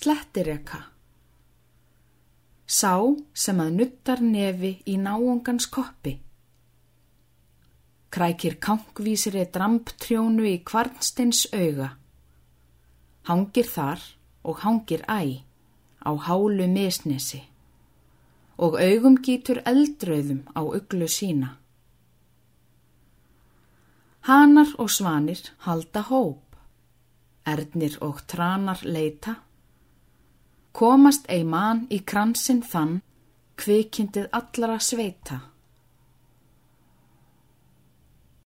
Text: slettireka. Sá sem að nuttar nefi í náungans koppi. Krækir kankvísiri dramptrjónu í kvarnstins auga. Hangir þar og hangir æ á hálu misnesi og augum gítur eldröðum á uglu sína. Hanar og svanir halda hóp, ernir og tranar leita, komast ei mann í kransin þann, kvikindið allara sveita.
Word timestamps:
slettireka. 0.00 0.80
Sá 2.64 2.96
sem 3.34 3.60
að 3.60 3.76
nuttar 3.76 4.22
nefi 4.24 4.76
í 4.88 4.96
náungans 4.96 5.66
koppi. 5.68 6.14
Krækir 8.10 8.56
kankvísiri 8.62 9.44
dramptrjónu 9.52 10.46
í 10.48 10.56
kvarnstins 10.66 11.44
auga. 11.52 11.90
Hangir 13.28 13.68
þar 13.68 14.02
og 14.42 14.64
hangir 14.64 15.04
æ 15.04 15.44
á 16.00 16.10
hálu 16.16 16.66
misnesi 16.66 17.42
og 18.60 18.76
augum 18.80 19.16
gítur 19.24 19.60
eldröðum 19.64 20.40
á 20.56 20.60
uglu 20.64 21.08
sína. 21.08 21.56
Hanar 24.28 24.74
og 24.78 24.90
svanir 24.92 25.40
halda 25.64 26.02
hóp, 26.10 26.56
ernir 27.46 27.96
og 28.04 28.20
tranar 28.28 28.82
leita, 28.84 29.40
komast 30.80 31.26
ei 31.28 31.42
mann 31.44 31.82
í 31.92 31.98
kransin 32.08 32.62
þann, 32.64 33.00
kvikindið 33.60 34.30
allara 34.38 34.78
sveita. 34.80 35.36